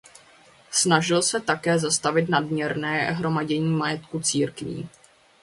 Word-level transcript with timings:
Snažil 0.71 1.21
se 1.21 1.39
také 1.41 1.79
zastavit 1.79 2.29
nadměrné 2.29 2.99
hromadění 3.11 3.69
majetku 3.71 4.19
církví. 4.19 4.89